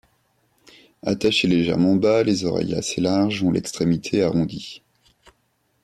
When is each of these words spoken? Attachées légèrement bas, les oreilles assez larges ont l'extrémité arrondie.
Attachées 1.05 1.47
légèrement 1.47 1.95
bas, 1.95 2.23
les 2.23 2.43
oreilles 2.45 2.73
assez 2.73 2.99
larges 3.01 3.43
ont 3.43 3.51
l'extrémité 3.51 4.23
arrondie. 4.23 4.81